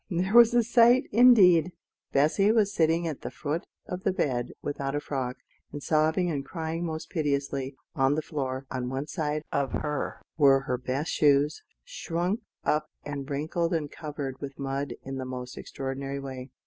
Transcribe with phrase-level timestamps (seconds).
[0.09, 1.71] There was a sight indeed!
[2.11, 5.37] Bessy was sitting at the foot of the bed without a frock,
[5.71, 7.75] and sobbing and crying most piteously.
[7.93, 13.29] On the floor, on one side of her, were her best shoes, shrunk up and
[13.29, 16.49] wrinkled and covered with mud in the most extraordinary way.